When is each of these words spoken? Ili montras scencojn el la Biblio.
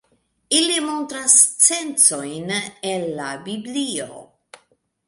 Ili 0.59 0.77
montras 0.85 1.35
scencojn 1.43 2.51
el 2.95 3.07
la 3.21 3.31
Biblio. 3.51 4.13